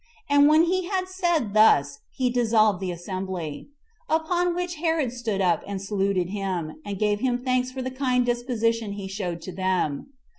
And 0.31 0.47
when 0.47 0.63
he 0.63 0.87
had 0.87 1.07
said 1.07 1.53
thus, 1.53 1.99
he 2.09 2.31
dissolved 2.31 2.79
the 2.79 2.89
assembly; 2.91 3.69
upon 4.09 4.55
which 4.55 4.77
Herod 4.77 5.11
stood 5.13 5.41
up 5.41 5.61
and 5.67 5.79
saluted 5.79 6.29
him, 6.31 6.81
and 6.83 6.97
gave 6.97 7.19
him 7.19 7.37
thanks 7.43 7.69
for 7.71 7.83
the 7.83 7.91
kind 7.91 8.25
disposition 8.25 8.93
he 8.93 9.07
showed 9.07 9.43
to 9.43 9.51
them. 9.51 10.07